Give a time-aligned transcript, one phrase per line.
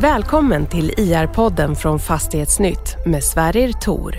[0.00, 4.16] Välkommen till IR-podden från Fastighetsnytt med Sverrir Tor.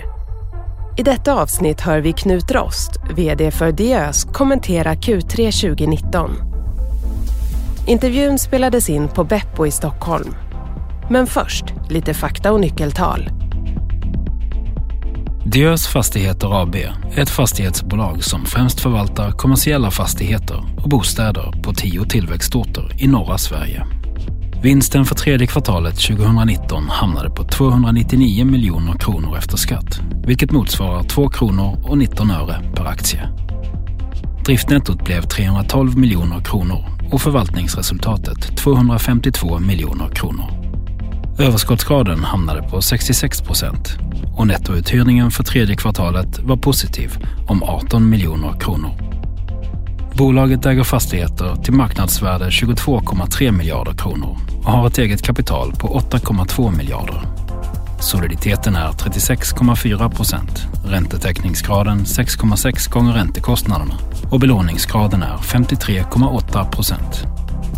[0.96, 6.30] I detta avsnitt hör vi Knut Rost, VD för Diös, kommentera Q3 2019.
[7.86, 10.34] Intervjun spelades in på Beppo i Stockholm.
[11.10, 13.28] Men först, lite fakta och nyckeltal.
[15.44, 22.04] Diös Fastigheter AB är ett fastighetsbolag som främst förvaltar kommersiella fastigheter och bostäder på tio
[22.04, 23.86] tillväxtorter i norra Sverige.
[24.62, 31.28] Vinsten för tredje kvartalet 2019 hamnade på 299 miljoner kronor efter skatt, vilket motsvarar 2
[31.28, 33.28] kronor och 19 öre per aktie.
[34.44, 40.46] Driftnettot blev 312 miljoner kronor och förvaltningsresultatet 252 miljoner kronor.
[41.38, 43.98] Överskottsgraden hamnade på 66 procent
[44.36, 47.10] och nettouthyrningen för tredje kvartalet var positiv
[47.48, 48.90] om 18 miljoner kronor.
[50.14, 56.76] Bolaget äger fastigheter till marknadsvärde 22,3 miljarder kronor och har ett eget kapital på 8,2
[56.76, 57.22] miljarder.
[58.00, 63.94] Soliditeten är 36,4 procent, räntetäckningsgraden 6,6 gånger räntekostnaderna
[64.30, 67.24] och belåningsgraden är 53,8 procent.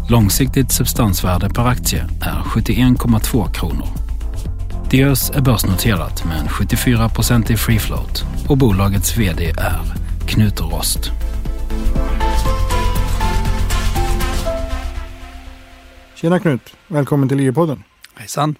[0.08, 3.86] Långsiktigt substansvärde per aktie är 71,2 kronor.
[4.90, 9.80] Diös är börsnoterat med en 74% i free float och bolagets VD är
[10.26, 11.10] Knut Rost.
[16.22, 17.82] Tjena Knut, välkommen till IE-podden.
[18.14, 18.54] Hejsan.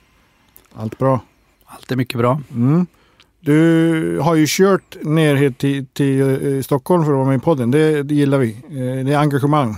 [0.75, 1.21] Allt bra?
[1.65, 2.41] Allt är mycket bra.
[2.51, 2.87] Mm.
[3.41, 7.41] Du har ju kört ner hit till, till eh, Stockholm för att vara med i
[7.41, 7.71] podden.
[7.71, 8.51] Det, det gillar vi.
[8.51, 9.77] Eh, det är engagemang.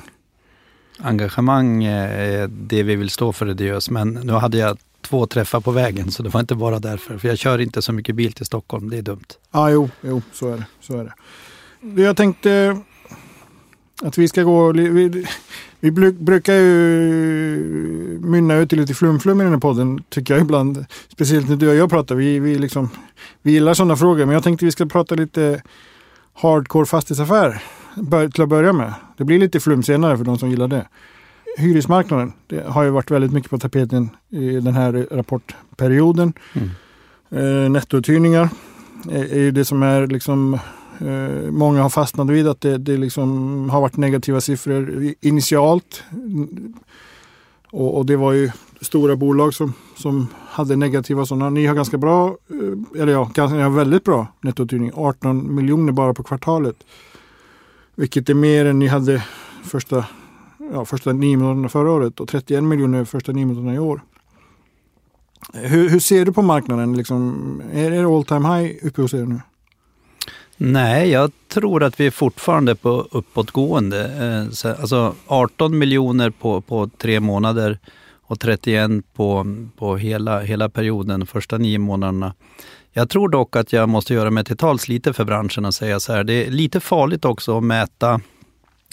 [0.99, 5.61] Engagemang är det vi vill stå för i Diös, men nu hade jag två träffar
[5.61, 7.19] på vägen så det var inte bara därför.
[7.19, 9.27] För jag kör inte så mycket bil till Stockholm, det är dumt.
[9.29, 12.03] Ja, ah, jo, jo så, är det, så är det.
[12.03, 12.83] Jag tänkte
[14.03, 14.73] att vi ska gå...
[14.73, 15.27] Vi,
[15.81, 20.85] vi brukar ju mynna ut i lite flumflum i den här podden, tycker jag ibland.
[21.09, 22.15] Speciellt när du och jag pratar.
[22.15, 22.91] Vi, vi, liksom,
[23.43, 25.63] vi gillar sådana frågor, men jag tänkte vi ska prata lite
[26.35, 27.63] hardcore fastighetsaffär
[28.33, 28.95] till att börja med.
[29.17, 30.87] Det blir lite flum senare för de som gillar det.
[31.59, 36.33] Hyresmarknaden det har ju varit väldigt mycket på tapeten i den här rapportperioden.
[36.53, 36.71] Mm.
[37.31, 38.49] Eh, nettouthyrningar
[39.11, 40.59] är, är det som är liksom
[41.01, 46.03] Eh, många har fastnat vid att det, det liksom har varit negativa siffror initialt.
[47.71, 48.51] Och, och, det var ju
[48.81, 51.51] stora bolag som, som hade negativa sådana.
[51.51, 54.93] Ni har ganska bra, eh, eller ja, ganska, ni har väldigt bra nettouthyrning.
[54.95, 56.77] 18 miljoner bara på kvartalet.
[57.95, 59.25] Vilket är mer än ni hade
[59.65, 60.05] första,
[60.73, 64.01] ja, första nio månaderna förra året och 31 miljoner första nio månaderna i år.
[65.55, 66.97] Eh, hur, hur ser du på marknaden?
[66.97, 69.41] Liksom, är det all time high uppe hos er nu?
[70.57, 74.05] Nej, jag tror att vi är fortfarande på uppåtgående.
[74.65, 77.79] Eh, alltså 18 miljoner på, på tre månader
[78.23, 82.35] och 31 på, på hela, hela perioden, de första nio månaderna.
[82.93, 86.01] Jag tror dock att jag måste göra mig till tals lite för branschen och säga
[86.01, 88.21] så här, det är lite farligt också att mäta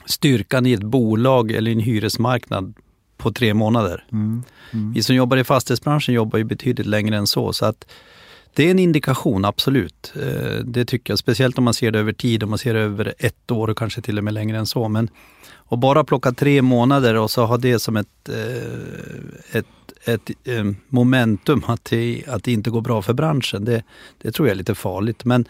[0.06, 2.74] styrkan i ett bolag eller en hyresmarknad
[3.18, 4.06] på tre månader.
[4.12, 4.44] Mm.
[4.72, 4.94] Mm.
[4.94, 7.54] Vi som jobbar i fastighetsbranschen jobbar ju betydligt längre än så.
[7.54, 7.86] så att
[8.53, 10.13] det är en indikation, absolut.
[10.16, 12.79] Eh, det tycker jag, speciellt om man ser det över tid, om man ser det
[12.79, 14.89] över ett år och kanske till och med längre än så.
[14.89, 15.09] Men
[15.69, 19.66] att bara plocka tre månader och så ha det som ett, eh, ett,
[20.06, 23.84] ett, eh, momentum att det, att det inte går bra för branschen, det,
[24.22, 25.25] det tror jag är lite farligt.
[25.25, 25.45] Men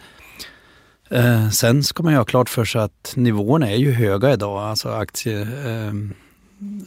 [1.52, 4.62] sen ska man ju ha klart för sig att nivåerna är ju höga idag.
[4.62, 5.46] Alltså aktie,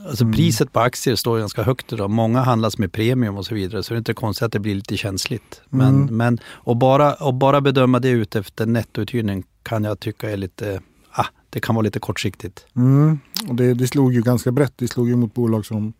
[0.07, 0.33] Alltså mm.
[0.33, 2.09] priset på aktier står ganska högt idag.
[2.09, 4.75] Många handlas med premium och så vidare, så det är inte konstigt att det blir
[4.75, 5.61] lite känsligt.
[5.69, 6.17] Men, mm.
[6.17, 10.81] men och bara, och bara bedöma det ut efter nettouthyrning kan jag tycka är lite,
[11.11, 12.65] ah, det kan vara lite kortsiktigt.
[12.75, 13.19] Mm.
[13.49, 14.73] Och det, det slog ju ganska brett.
[14.75, 15.93] Det slog ju mot bolag som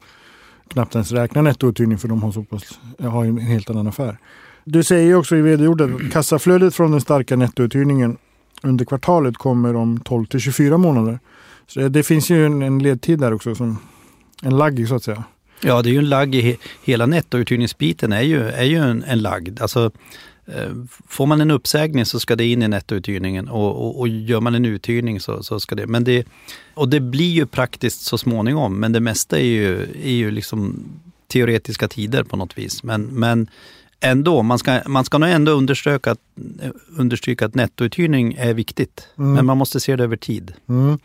[0.67, 4.17] knappt ens räknar nettouthyrning för de har, så pass, har en helt annan affär.
[4.63, 8.17] Du säger ju också i vd-ordet att kassaflödet från den starka nettouthyrningen
[8.63, 11.19] under kvartalet kommer om 12 till 24 månader.
[11.67, 13.77] Så det finns ju en, en ledtid där också, som
[14.41, 15.23] en lagg så att säga.
[15.61, 19.21] Ja, det är ju en lagg i hela nettouthyrningsbiten är ju, är ju en, en
[19.21, 19.57] lagg.
[19.61, 19.91] Alltså,
[20.45, 20.71] eh,
[21.07, 24.55] får man en uppsägning så ska det in i nettouthyrningen och, och, och gör man
[24.55, 25.87] en uthyrning så, så ska det...
[25.87, 26.27] Men det,
[26.73, 30.83] och det blir ju praktiskt så småningom, men det mesta är ju, är ju liksom
[31.27, 32.83] teoretiska tider på något vis.
[32.83, 33.49] Men, men
[33.99, 36.19] ändå, man ska, man ska nog ändå understryka att,
[36.97, 39.07] understryka att nettouthyrning är viktigt.
[39.17, 39.33] Mm.
[39.33, 40.53] Men man måste se det över tid.
[40.69, 40.99] Mm.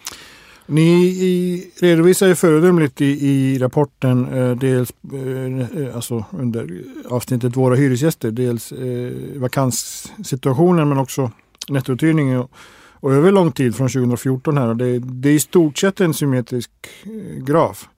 [0.72, 7.74] Ni redovisar ju föredömligt i, i rapporten eh, dels eh, eh, alltså under avsnittet Våra
[7.74, 11.30] hyresgäster, dels eh, vakanssituationen men också
[11.68, 12.50] nettouthyrningen och,
[12.92, 14.68] och över lång tid från 2014 här.
[14.68, 16.70] Och det, det är i stort sett en symmetrisk
[17.04, 17.88] eh, graf.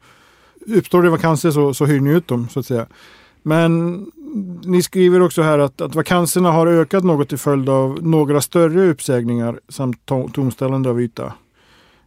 [0.66, 2.86] Uppstår det vakanser så, så hyr ni ut dem så att säga.
[3.42, 4.00] Men
[4.64, 8.90] ni skriver också här att, att vakanserna har ökat något till följd av några större
[8.90, 11.32] uppsägningar samt tomställande av yta.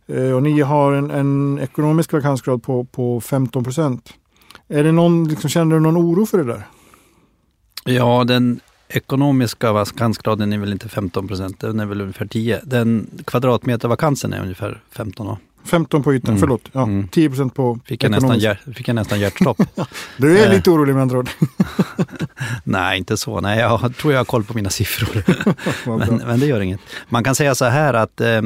[0.08, 4.14] Eh, och ni har en, en ekonomisk vakansgrad på, på 15 procent.
[4.68, 6.68] Är det någon, liksom, känner du någon oro för det där?
[7.86, 12.62] Ja, den ekonomiska vakansgraden är väl inte 15 procent, den är väl ungefär 10.
[12.64, 15.26] Den kvadratmetervakansen är ungefär 15.
[15.28, 15.38] Då.
[15.64, 16.40] 15 på ytan, Mm.
[16.40, 16.62] förlåt.
[16.72, 17.08] Ja, Mm.
[17.08, 18.44] 10 procent på Fick jag, nästan, ekonomisk.
[18.68, 19.58] hjär, fick jag nästan hjärtstopp.
[20.18, 20.54] Du är Eh.
[20.56, 21.30] lite orolig med andra ord.
[22.64, 23.42] Nej, inte så.
[23.42, 25.24] Nej, jag tror jag har koll på mina siffror.
[25.98, 26.80] Men, men det gör inget.
[27.10, 28.42] Man kan säga så här att eh,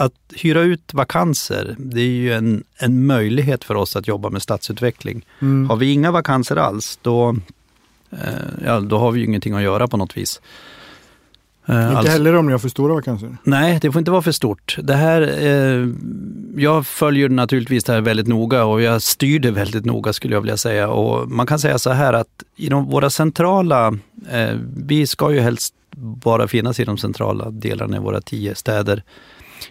[0.00, 4.42] att hyra ut vakanser, det är ju en, en möjlighet för oss att jobba med
[4.42, 5.26] stadsutveckling.
[5.40, 5.70] Mm.
[5.70, 7.36] Har vi inga vakanser alls, då,
[8.10, 8.18] eh,
[8.64, 10.40] ja, då har vi ju ingenting att göra på något vis.
[11.66, 13.36] Eh, Inte alltså- heller om ni har för stora vakanser.
[13.42, 14.76] Nej, det får inte vara för stort.
[14.82, 15.88] Det här, eh,
[16.56, 20.40] jag följer naturligtvis det här väldigt noga och jag styr det väldigt noga skulle jag
[20.40, 20.88] vilja säga.
[20.88, 23.98] Och man kan säga så här att i de, våra centrala,
[24.30, 29.02] eh, vi ska ju helst bara finnas i de centrala delarna i våra tio städer.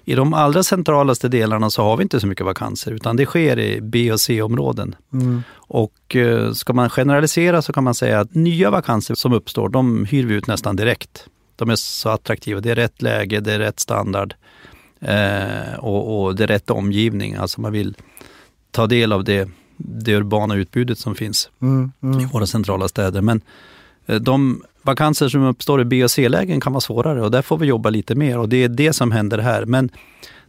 [0.05, 3.59] I de allra centralaste delarna så har vi inte så mycket vakanser utan det sker
[3.59, 4.95] i B och C-områden.
[5.13, 5.43] Mm.
[5.55, 10.05] Och eh, ska man generalisera så kan man säga att nya vakanser som uppstår, de
[10.05, 11.25] hyr vi ut nästan direkt.
[11.55, 12.59] De är så attraktiva.
[12.61, 14.33] Det är rätt läge, det är rätt standard
[14.99, 17.35] eh, och, och det är rätt omgivning.
[17.35, 17.95] Alltså man vill
[18.71, 21.91] ta del av det, det urbana utbudet som finns Mm.
[22.01, 22.27] i Mm.
[22.27, 23.21] våra centrala städer.
[23.21, 23.41] Men
[24.05, 27.57] eh, de vakanser som uppstår i B och C-lägen kan vara svårare och där får
[27.57, 29.65] vi jobba lite mer och det är det som händer här.
[29.65, 29.89] Men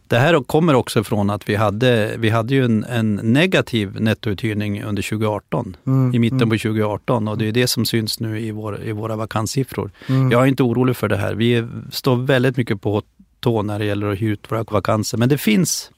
[0.07, 4.83] det här kommer också från att vi hade, vi hade ju en, en negativ nettouthyrning
[4.83, 6.15] under 2018, Mm.
[6.15, 6.49] i mitten Mm.
[6.49, 9.91] på 2018 och det är det som syns nu i, vår, i våra vakanssiffror.
[10.07, 10.31] Mm.
[10.31, 11.33] Jag är inte orolig för det här.
[11.35, 13.01] Vi står väldigt mycket på
[13.39, 15.17] tå när det gäller att hyra ut våra vakanser.
[15.17, 15.91] Men det finns,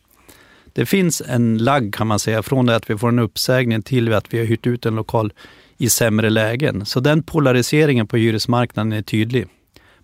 [0.73, 4.13] det finns en lagg kan man säga från det att vi får en uppsägning till
[4.13, 5.33] att vi har hyrt ut en lokal
[5.81, 6.85] i sämre lägen.
[6.85, 9.47] Så den polariseringen på hyresmarknaden är tydlig.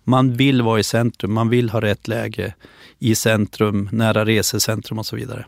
[0.04, 2.54] Man vill vara i centrum, man vill ha rätt läge
[2.98, 5.44] i centrum, nära resecentrum och så vidare.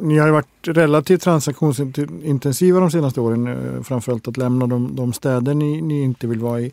[0.00, 3.46] Ni har ju varit relativt transaktionsintensiva de senaste åren.
[3.46, 6.72] eh, Framförallt att lämna de, de städer ni, ni inte vill vara i.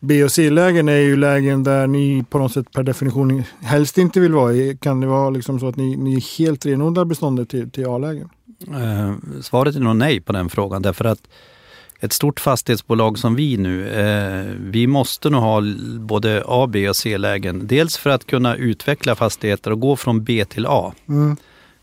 [0.00, 4.20] B och C-lägen är ju lägen där ni på något sätt per definition helst inte
[4.20, 4.76] vill vara i.
[4.80, 8.28] Kan det vara liksom så att ni, ni helt renodlar beståndet till, till A-lägen?
[8.68, 11.28] Eh, svaret är nog nej på den frågan därför att
[12.02, 15.62] ett stort fastighetsbolag som vi nu, eh, vi måste nog ha
[15.98, 17.66] både A, B och C-lägen.
[17.66, 20.92] Dels för att kunna utveckla fastigheter och gå från B till A.
[21.08, 21.36] Mm.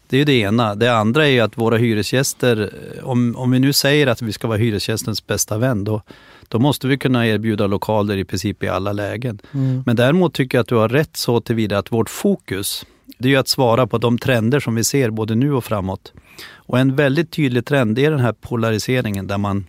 [0.10, 0.76] Det är ju det ena.
[0.76, 2.74] Det andra är ju att våra hyresgäster,
[3.04, 6.02] om, om vi nu säger att vi ska vara hyresgästens bästa vän, då,
[6.48, 9.40] då måste vi kunna erbjuda lokaler i princip i alla lägen.
[9.52, 9.84] Mm.
[9.86, 12.86] Men däremot tycker jag att du har rätt så tillvida att vårt fokus,
[13.18, 16.14] det är ju att svara på de trender som vi ser både nu och framåt.
[16.54, 19.68] Och en väldigt tydlig trend är den här polariseringen där man,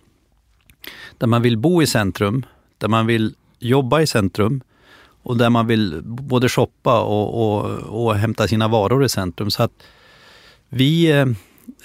[1.17, 2.45] där man vill bo i centrum,
[2.77, 4.61] där man vill jobba i centrum
[5.23, 9.51] och där man vill både shoppa och, och, och hämta sina varor i centrum.
[9.51, 9.71] Så att
[10.69, 11.25] vi, eh,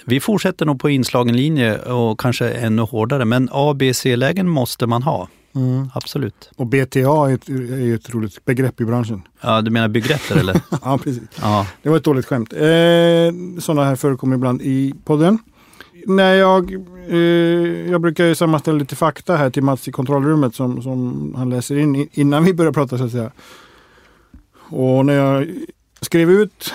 [0.05, 4.87] vi fortsätter nog på inslagen linje och kanske ännu hårdare, men A, B, C-lägen måste
[4.87, 5.27] man ha.
[5.55, 5.89] Mm.
[5.93, 6.51] Absolut.
[6.55, 9.21] Och BTA är ett, är ett roligt begrepp i branschen.
[9.41, 10.61] Ja, du menar byggrätter eller?
[10.81, 11.23] Ja, precis.
[11.41, 11.67] Ja.
[11.83, 12.53] Det var ett dåligt skämt.
[12.53, 15.39] Eh, sådana här förekommer ibland i podden.
[16.07, 16.73] När jag,
[17.07, 17.17] eh,
[17.91, 21.77] jag brukar ju sammanställa lite fakta här till Mats i kontrollrummet som, som han läser
[21.77, 23.31] in innan vi börjar prata så att säga.
[24.69, 25.47] Och när jag
[26.01, 26.73] skrev ut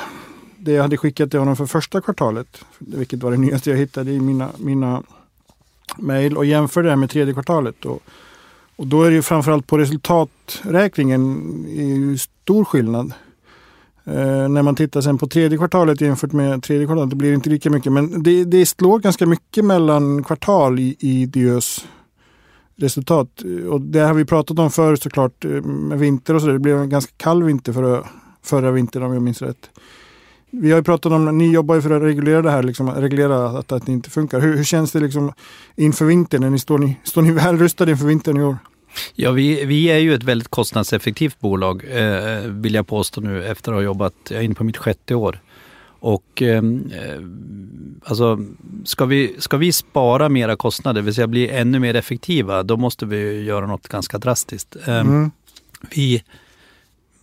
[0.58, 4.12] det jag hade skickat till honom för första kvartalet, vilket var det nyaste jag hittade
[4.12, 5.02] i mina, mina
[5.98, 7.84] mejl och jämförde det här med tredje kvartalet.
[7.84, 8.02] Och,
[8.76, 13.12] och då är det ju framförallt på resultaträkningen är ju stor skillnad.
[14.04, 17.50] Eh, när man tittar sen på tredje kvartalet jämfört med tredje kvartalet, det blir inte
[17.50, 17.92] lika mycket.
[17.92, 21.86] Men det, det slår ganska mycket mellan kvartal i, i Diös
[22.76, 23.28] resultat.
[23.44, 26.46] Eh, och det har vi pratat om förr såklart eh, med vinter och så.
[26.46, 28.06] Det blev en ganska kall vinter förra,
[28.42, 29.70] förra vintern om jag minns rätt.
[30.50, 33.46] Vi har ju pratat om, ni jobbar ju för att reglera det här, liksom, reglera
[33.46, 34.40] att, att det inte funkar.
[34.40, 35.32] Hur, hur känns det liksom
[35.76, 36.52] inför vintern?
[36.52, 38.56] Ni står, ni, står ni väl rustade inför vintern i år?
[39.14, 43.72] Ja, vi, vi är ju ett väldigt kostnadseffektivt bolag, eh, vill jag påstå nu efter
[43.72, 45.40] att ha jobbat, jag är inne på mitt sjätte år.
[46.04, 46.62] Och eh,
[48.04, 48.38] alltså,
[48.84, 52.76] ska vi, ska vi spara mera kostnader, det vill säga bli ännu mer effektiva, då
[52.76, 54.76] måste vi göra något ganska drastiskt.
[54.86, 55.30] Eh, Mm.
[55.94, 56.22] vi,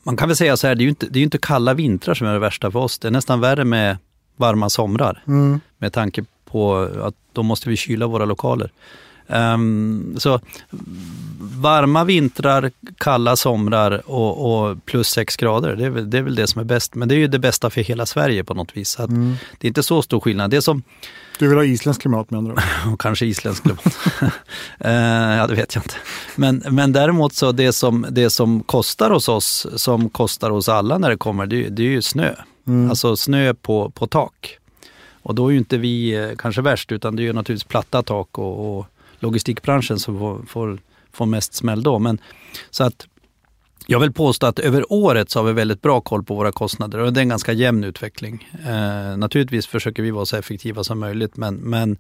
[0.04, 2.14] man kan väl säga så här, det är ju inte, det är inte kalla vintrar
[2.14, 3.98] som är det värsta för oss, det är nästan värre med
[4.38, 5.60] varma somrar Mm.
[5.78, 8.72] med tanke på att då måste vi kyla våra lokaler.
[9.30, 10.40] Um, så
[11.40, 16.36] varma vintrar, kalla somrar och, och plus sex grader, det är, väl, det är väl
[16.36, 16.96] det som är bäst.
[16.96, 19.00] Men det är ju det bästa för hela Sverige på något vis.
[19.00, 19.36] Mm.
[19.58, 20.52] Det är inte så stor skillnad.
[20.52, 20.84] Det som,
[21.40, 22.62] Du vill ha isländsk klimat med andra ord?
[22.94, 23.98] och kanske isländsk klimat.
[24.80, 24.92] Eh,
[25.38, 25.96] ja, det vet jag inte.
[26.36, 30.98] Men, men däremot så det som, det som kostar hos oss, som kostar hos alla
[30.98, 32.34] när det kommer, det, det är ju snö.
[32.68, 32.90] Mm.
[32.90, 34.58] Alltså snö på, på tak.
[35.24, 38.04] Och då är ju inte vi eh, kanske värst, utan det är ju naturligtvis platta
[38.04, 38.86] tak och, och
[39.20, 40.80] logistikbranschen som får, får,
[41.14, 42.00] får mest smäll då.
[42.00, 42.22] Men,
[42.70, 43.08] så att
[43.88, 47.00] jag vill påstå att över året så har vi väldigt bra koll på våra kostnader
[47.00, 48.50] och det är en ganska jämn utveckling.
[48.66, 51.98] Eh, naturligtvis försöker vi vara så effektiva som möjligt men, men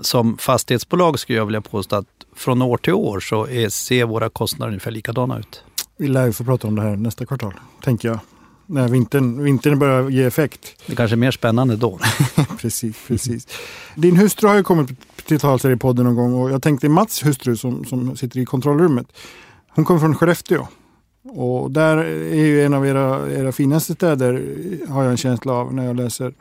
[0.00, 2.06] som fastighetsbolag skulle jag vilja påstå att
[2.36, 5.62] från år till år så är, ser våra kostnader ungefär likadana ut.
[5.96, 8.18] Vi lär ju få prata om det här nästa kvartal, tänker jag.
[8.66, 10.82] När vintern, vintern börjar ge effekt.
[10.86, 11.98] Det kanske är mer spännande då.
[12.60, 13.46] precis, precis.
[13.94, 14.90] Din hustru har ju kommit
[15.28, 18.40] till tals här i podden någon gång och jag tänkte Mats hustru som, som sitter
[18.40, 19.06] i kontrollrummet.
[19.68, 20.66] Hon kommer från Skellefteå.
[21.30, 24.32] Och där är ju en av era, era finaste städer
[24.88, 26.34] har jag en känsla av när jag läser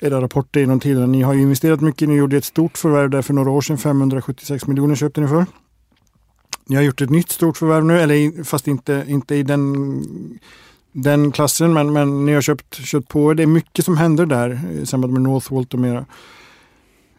[0.00, 1.06] era rapporter genom tiderna.
[1.06, 2.08] Ni har ju investerat mycket.
[2.08, 3.78] Ni gjorde ett stort förvärv där för några år sedan.
[3.78, 5.46] 576 miljoner köpte ni för.
[6.66, 10.04] Ni har gjort ett nytt stort förvärv nu, eller fast inte, inte i den,
[10.92, 13.34] den klassen, men, men ni har köpt, köpt på er.
[13.34, 16.06] Det är mycket som händer där i samband med Northvolt och mera.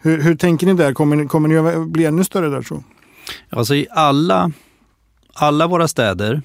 [0.01, 0.93] Hur, hur tänker ni där?
[0.93, 2.83] Kommer kommer ni bli ännu större där så?
[3.49, 4.51] Alltså i alla,
[5.33, 6.41] alla våra städer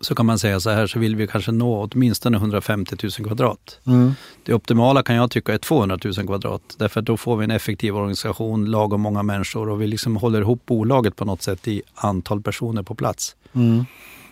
[0.00, 3.80] så kan man säga så här så vill vi kanske nå åtminstone 150 000 kvadrat.
[3.86, 4.14] Mm.
[4.42, 6.62] Det optimala kan jag tycka är 200 000 kvadrat.
[6.78, 10.40] Därför att då får vi en effektiv organisation, lagom många människor och vi liksom håller
[10.40, 13.36] ihop bolaget på något sätt i antal personer på plats.
[13.52, 13.84] Mm.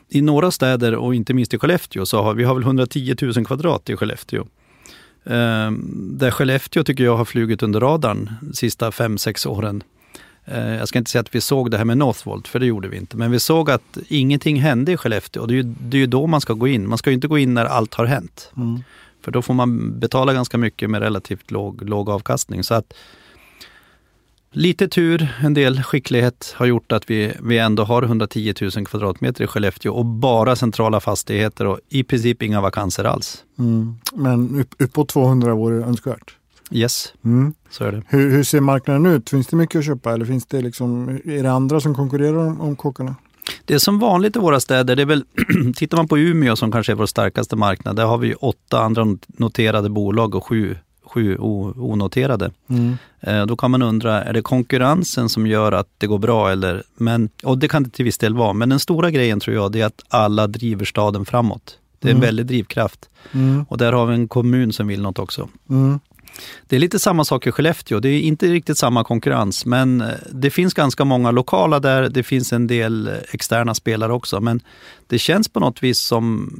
[0.08, 3.46] I några städer och inte minst i Skellefteå så har vi har väl 110 000
[3.46, 4.46] kvadrat i Skellefteå.
[5.28, 5.80] Ehm,
[6.18, 9.82] där Skellefteå tycker jag har flugit under radarn de sista fem sex åren.
[10.44, 12.88] Eh, jag ska inte säga att vi såg det här med Northvolt, för det gjorde
[12.88, 13.16] vi inte.
[13.16, 15.42] Men vi såg att ingenting hände i Skellefteå.
[15.42, 16.88] Och det är ju, det är då man ska gå in.
[16.88, 18.52] Man ska ju inte gå in när allt har hänt.
[18.56, 18.82] Mm.
[19.22, 22.64] För då får man betala ganska mycket med relativt låg, låg avkastning.
[22.64, 22.94] Så att
[24.52, 29.44] lite tur, en del skicklighet har gjort att vi, vi ändå har 110 000 kvadratmeter
[29.44, 33.44] i Skellefteå och bara centrala fastigheter och i princip inga vakanser alls.
[33.58, 33.94] Mm.
[34.14, 36.34] Men upp, uppåt 200 vore önskvärt.
[36.70, 37.54] Yes, Mm.
[37.70, 38.02] så är det.
[38.08, 39.30] Hur, hur ser marknaden ut?
[39.30, 42.60] Finns det mycket att köpa eller finns det liksom, är det andra som konkurrerar om,
[42.60, 43.14] om kåkarna?
[43.64, 45.24] Det är som vanligt i våra städer, det är väl,
[45.76, 49.06] tittar man på Umeå som kanske är vår starkaste marknad, där har vi åtta andra
[49.26, 50.76] noterade bolag och sju,
[51.08, 52.50] sju onoterade.
[52.68, 52.96] Mm.
[53.20, 56.50] Eh, Då kan man undra, är det konkurrensen som gör att det går bra?
[56.50, 59.56] Eller, men, och det kan det till viss del vara, men den stora grejen tror
[59.56, 61.78] jag det är att alla driver staden framåt.
[62.00, 62.26] Det är en Mm.
[62.26, 63.08] väldig drivkraft.
[63.32, 63.64] Mm.
[63.68, 65.48] Och där har vi en kommun som vill något också.
[65.70, 66.00] Mm.
[66.66, 68.00] Det är lite samma sak i Skellefteå.
[68.00, 72.08] Det är inte riktigt samma konkurrens, men eh, det finns ganska många lokala där.
[72.08, 74.60] Det finns en del eh, externa spelare också, men
[75.06, 76.50] det känns på något vis som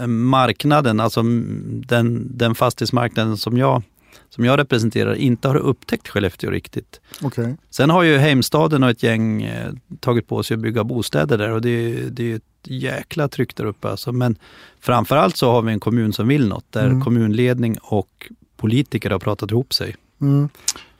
[0.00, 3.82] eh, marknaden, alltså mm, den, den fastighetsmarknaden som jag,
[4.30, 7.00] som jag representerar, inte har upptäckt Skellefteå riktigt.
[7.22, 7.56] Okej.
[7.70, 11.50] Sen har ju Heimstaden och ett gäng eh, tagit på sig att bygga bostäder där
[11.50, 13.88] och det, är- det är ett jäkla tryck där uppe.
[13.88, 14.12] Alltså.
[14.12, 14.36] Men
[14.80, 17.00] framförallt så har vi en kommun som vill något, där Mm.
[17.02, 18.30] kommunledning och
[18.62, 19.96] politiker har pratat ihop sig.
[20.20, 20.48] Mm.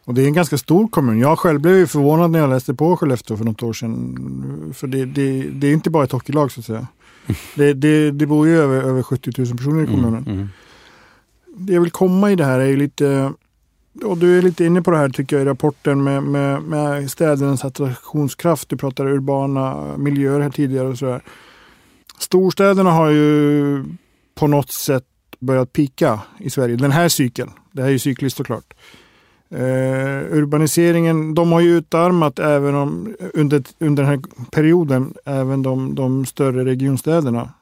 [0.04, 1.18] Och det är en ganska stor kommun.
[1.18, 4.72] Jag själv blev ju förvånad när jag läste på Skellefteå för något år sedan.
[4.74, 6.86] För det, det, det är inte bara ett hockeylag så att säga.
[7.54, 10.24] Det, det, det bor ju över, över 70 000 personer i kommunen.
[10.26, 10.48] Mm, mm.
[11.56, 13.32] Det jag vill komma i det här är ju lite,
[14.04, 17.10] och du är lite inne på det här tycker jag i rapporten med, med, med
[17.10, 18.68] städernas attraktionskraft.
[18.68, 21.22] Du pratade urbana miljöer här tidigare och sådär.
[22.18, 23.84] Storstäderna har ju
[24.34, 25.04] på något sätt
[25.42, 26.76] börjat pika i Sverige.
[26.76, 27.50] Den här cykeln.
[27.72, 28.74] Det här är ju cykliskt såklart.
[29.50, 34.20] Eh, urbaniseringen, de har ju utarmat även om, under, under den här
[34.50, 37.52] perioden även de, de större regionstäderna.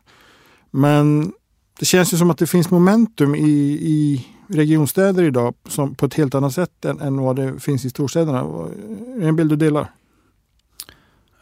[0.70, 1.32] Men
[1.78, 3.50] det känns ju som att det finns momentum i,
[3.82, 7.90] i regionstäder idag som, på ett helt annat sätt än, än vad det finns i
[7.90, 8.40] storstäderna.
[8.40, 9.90] Är det en bild du delar?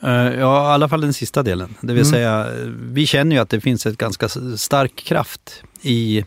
[0.03, 1.75] Eh, Ja, i alla fall den sista delen.
[1.81, 2.13] Det vill Mm.
[2.13, 2.47] säga,
[2.93, 6.25] vi känner ju att det finns ett ganska stark kraft i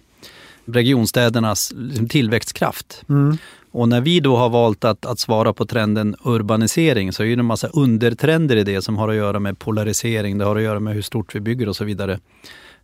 [0.65, 3.03] regionstädernas liksom, tillväxtkraft.
[3.09, 3.37] Mm.
[3.71, 7.33] Och när vi då har valt att, att svara på trenden urbanisering så är det
[7.33, 10.79] en massa undertrender i det som har att göra med polarisering, det har att göra
[10.79, 12.19] med hur stort vi bygger och så vidare.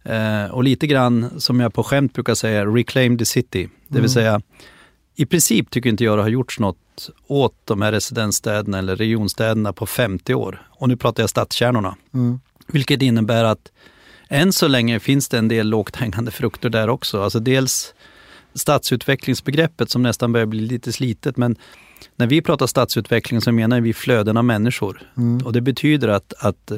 [0.04, 3.70] Eh, och lite grann som jag på skämt brukar säga, reclaim the city.
[3.88, 4.10] Det vill Mm.
[4.10, 4.42] säga,
[5.20, 9.74] i princip tycker inte jag det har gjorts något åt de här residensstäderna eller regionstäderna
[9.74, 10.68] på 50 år.
[10.70, 11.96] Och nu pratar jag stadskärnorna.
[12.14, 12.40] Mm.
[12.68, 13.72] Vilket innebär att
[14.30, 17.22] än så länge finns det en del lågt hängande frukter där också.
[17.22, 17.94] Alltså dels
[18.54, 21.56] stadsutvecklingsbegreppet som nästan börjar bli lite slitet men
[22.16, 25.02] när vi pratar stadsutveckling så menar vi flöden av människor.
[25.18, 25.46] Mm.
[25.46, 26.72] Och det betyder att, att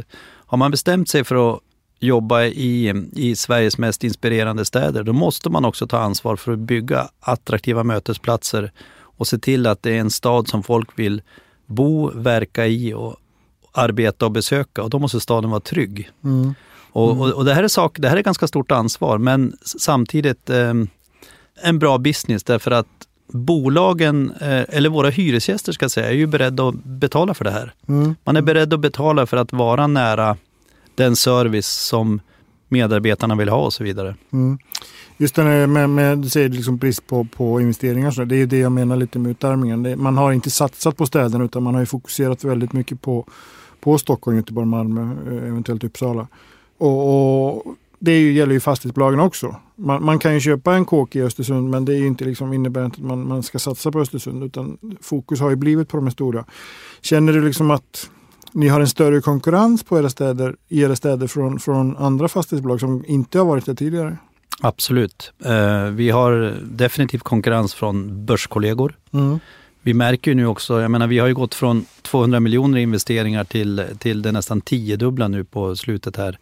[0.46, 1.60] har man bestämt sig för att
[2.00, 6.60] jobba i, i Sveriges mest inspirerande städer, då måste man också ta ansvar för att
[6.60, 11.22] bygga attraktiva mötesplatser och se till att det är en stad som folk vill
[11.66, 13.16] bo, verka i och
[13.72, 14.84] arbeta och besöka.
[14.84, 16.10] Och då måste staden vara trygg.
[16.24, 16.54] Mm.
[16.92, 20.50] Och, och, och, det, här är sak, det här är ganska stort ansvar, men samtidigt
[20.50, 20.74] eh,
[21.62, 22.88] en bra business därför att
[23.28, 27.52] bolagen, eh, eller våra hyresgäster ska jag säga, är ju beredda att betala för det
[27.52, 27.74] här.
[27.88, 28.16] Mm.
[28.24, 30.38] Man är beredd att betala för att vara nära
[31.00, 32.22] den service som
[32.68, 34.16] medarbetarna vill ha och så vidare.
[34.34, 34.58] Mm.
[35.18, 38.46] Just det här med, med du säger liksom brist på, på investeringar, så det är
[38.46, 39.84] det jag menar lite med utarmningen.
[39.84, 43.26] Det, man har inte satsat på städerna utan man har fokuserat väldigt mycket på,
[43.80, 46.28] på Stockholm, Göteborg, Malmö, eh, eventuellt Uppsala.
[46.78, 49.56] Och, och det gäller ju fastighetsbolagen också.
[49.76, 52.54] Man, man, kan ju köpa en kåk i Östersund men det är ju inte liksom
[52.54, 55.98] innebär inte att man, man ska satsa på Östersund utan fokus har ju blivit på
[55.98, 56.46] de stora.
[57.02, 58.10] Känner du liksom att
[58.52, 62.80] ni har en större konkurrens på era städer, i era städer från, från andra fastighetsbolag
[62.80, 64.18] som inte har varit där tidigare?
[64.62, 65.32] Absolut.
[65.46, 68.98] Eh, vi har definitivt konkurrens från börskollegor.
[69.14, 69.40] Mm.
[69.82, 73.44] Vi märker ju nu också, jag menar vi har ju gått från 200 miljoner investeringar
[73.44, 76.40] till, till det nästan tiodubbla nu på slutet här.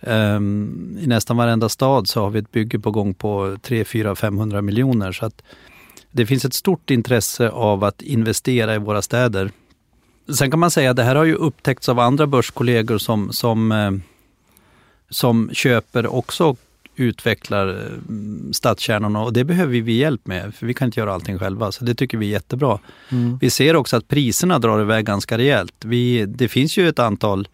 [0.00, 4.14] Um, I nästan varenda stad så har vi ett bygge på gång på 3, 4,
[4.14, 5.12] 500 miljoner.
[5.12, 5.42] Så att
[6.10, 9.50] det finns ett stort intresse av att investera i våra städer.
[10.28, 13.72] Sen kan man säga att det här har ju upptäckts av andra börskollegor som, som,
[13.72, 13.90] eh,
[15.10, 16.56] som köper också
[16.96, 21.38] utvecklar eh, stadskärnorna och det behöver vi hjälp med för vi kan inte göra allting
[21.38, 21.72] själva.
[21.72, 22.78] Så det tycker vi är jättebra.
[23.08, 23.38] Mm.
[23.40, 25.74] Vi ser också att priserna drar iväg ganska rejält.
[25.84, 27.48] Vi, det finns ju ett antal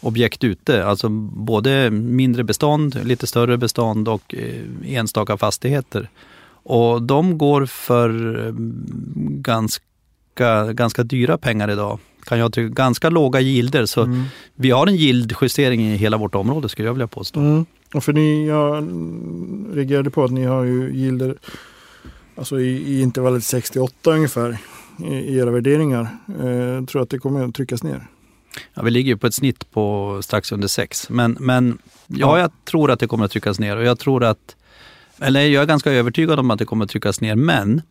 [0.00, 6.08] objekt ute, alltså både mindre bestånd, lite större bestånd och eh, enstaka fastigheter.
[6.62, 8.52] Och de går för eh,
[10.34, 11.98] ganska, ganska dyra pengar idag.
[12.24, 12.74] Kan jag tycka.
[12.74, 13.86] Ganska låga gilder.
[13.86, 14.24] Så mm.
[14.54, 17.40] vi har en gildjustering i hela vårt område skulle jag vilja påstå.
[17.40, 17.66] Mm.
[17.94, 18.88] Och för ni, jag
[19.76, 21.36] reagerade på att ni har ju gilder
[22.36, 24.58] alltså i, i intervallet 68 ungefär
[24.98, 26.08] i, i era värderingar.
[26.28, 28.06] Eh, tror att det kommer att tryckas ner?
[28.74, 31.10] Ja, vi ligger på ett snitt på strax under 6.
[31.10, 34.56] Men, men ja, jag tror att det kommer att tryckas ner och jag tror att,
[35.18, 37.82] eller jag är ganska övertygad om att det kommer att tryckas ner, men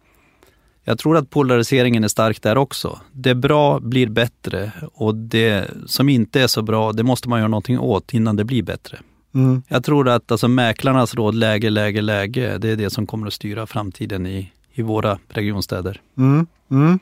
[0.90, 3.00] jag tror att polariseringen är stark där också.
[3.12, 7.48] Det bra blir bättre och det som inte är så bra, det måste man göra
[7.48, 9.00] någonting åt innan det blir bättre.
[9.34, 9.62] Mm.
[9.68, 13.34] Jag tror att alltså, mäklarnas råd läge, läge, läge, det är det som kommer att
[13.34, 16.02] styra framtiden i, i våra regionstäder.
[16.18, 16.48] Mm.
[16.72, 17.00] Mm.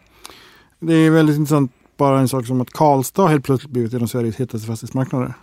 [0.79, 4.07] Det är väldigt intressant, bara en sak som att Karlstad helt plötsligt blivit en av
[4.07, 5.33] Sveriges hetaste fastighetsmarknader.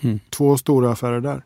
[0.00, 0.20] Mm.
[0.30, 1.42] Två stora affärer där.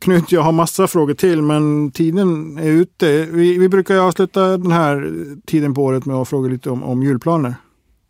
[0.00, 3.26] Knut, jag har massa frågor till men tiden är ute.
[3.26, 5.12] Vi, vi brukar avsluta den här
[5.46, 7.54] tiden på året med att fråga lite om, om julplaner.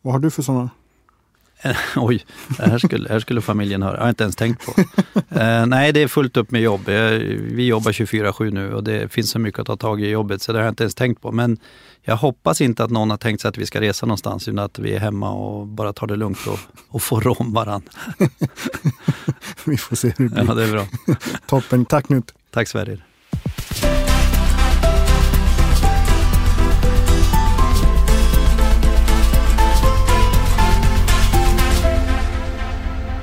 [0.03, 0.71] Vad har du för sådana?
[1.97, 2.25] Oj,
[2.59, 3.97] det här skulle, här skulle familjen höra.
[3.97, 4.81] Jag har inte ens tänkt på.
[4.81, 6.81] uh, nej, det är fullt upp med jobb.
[6.87, 10.43] Vi jobbar 24-7 nu och det finns så mycket att ta tag i i jobbet
[10.43, 11.33] så det har jag inte ens tänkt på.
[11.33, 11.59] Men
[12.03, 14.79] jag hoppas inte att någon har tänkt sig att vi ska resa någonstans utan att
[14.79, 17.93] vi är hemma och bara tar det lugnt och, och får om varandra.
[19.65, 20.45] vi får se hur det blir.
[20.45, 20.87] Ja, det är bra.
[21.47, 21.85] Toppen.
[21.85, 22.35] Tack Knut.
[22.51, 23.10] Tack Sverrir.